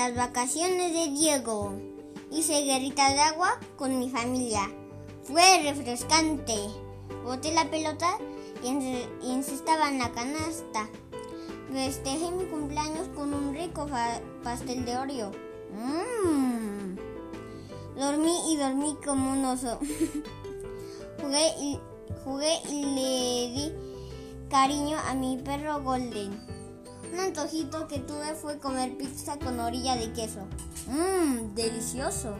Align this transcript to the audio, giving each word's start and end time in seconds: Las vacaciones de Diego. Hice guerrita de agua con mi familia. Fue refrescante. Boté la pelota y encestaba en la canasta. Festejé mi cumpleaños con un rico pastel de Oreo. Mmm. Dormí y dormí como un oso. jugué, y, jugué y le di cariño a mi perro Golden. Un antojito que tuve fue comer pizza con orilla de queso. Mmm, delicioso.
Las 0.00 0.16
vacaciones 0.16 0.94
de 0.94 1.10
Diego. 1.10 1.74
Hice 2.30 2.62
guerrita 2.62 3.12
de 3.12 3.20
agua 3.20 3.60
con 3.76 3.98
mi 3.98 4.08
familia. 4.08 4.62
Fue 5.24 5.42
refrescante. 5.62 6.54
Boté 7.22 7.52
la 7.52 7.70
pelota 7.70 8.16
y 8.62 9.30
encestaba 9.30 9.90
en 9.90 9.98
la 9.98 10.10
canasta. 10.12 10.88
Festejé 11.70 12.30
mi 12.30 12.44
cumpleaños 12.46 13.08
con 13.08 13.34
un 13.34 13.54
rico 13.54 13.86
pastel 14.42 14.86
de 14.86 14.96
Oreo. 14.96 15.32
Mmm. 15.70 16.96
Dormí 17.98 18.54
y 18.54 18.56
dormí 18.56 18.96
como 19.04 19.32
un 19.32 19.44
oso. 19.44 19.80
jugué, 21.20 21.46
y, 21.60 21.78
jugué 22.24 22.54
y 22.70 22.84
le 22.86 23.54
di 23.54 23.72
cariño 24.48 24.96
a 24.96 25.12
mi 25.12 25.36
perro 25.36 25.82
Golden. 25.82 26.59
Un 27.12 27.18
antojito 27.18 27.88
que 27.88 27.98
tuve 27.98 28.34
fue 28.34 28.58
comer 28.58 28.96
pizza 28.96 29.38
con 29.38 29.58
orilla 29.58 29.96
de 29.96 30.12
queso. 30.12 30.46
Mmm, 30.86 31.54
delicioso. 31.54 32.36